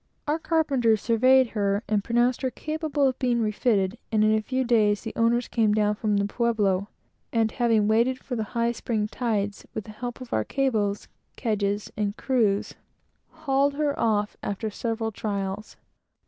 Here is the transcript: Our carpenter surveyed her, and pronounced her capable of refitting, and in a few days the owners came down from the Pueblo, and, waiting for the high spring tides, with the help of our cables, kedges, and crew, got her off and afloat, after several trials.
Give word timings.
Our 0.27 0.39
carpenter 0.39 0.97
surveyed 0.97 1.49
her, 1.49 1.83
and 1.87 2.03
pronounced 2.03 2.41
her 2.41 2.49
capable 2.49 3.07
of 3.07 3.17
refitting, 3.21 3.99
and 4.11 4.23
in 4.23 4.33
a 4.33 4.41
few 4.41 4.63
days 4.63 5.01
the 5.03 5.13
owners 5.15 5.47
came 5.47 5.75
down 5.75 5.93
from 5.93 6.17
the 6.17 6.25
Pueblo, 6.25 6.87
and, 7.31 7.53
waiting 7.61 8.15
for 8.15 8.35
the 8.35 8.43
high 8.57 8.71
spring 8.71 9.07
tides, 9.07 9.67
with 9.75 9.83
the 9.83 9.91
help 9.91 10.19
of 10.19 10.33
our 10.33 10.43
cables, 10.43 11.07
kedges, 11.37 11.91
and 11.95 12.17
crew, 12.17 12.63
got 13.45 13.73
her 13.73 13.93
off 13.99 14.37
and 14.41 14.41
afloat, 14.41 14.49
after 14.51 14.69
several 14.71 15.11
trials. 15.11 15.75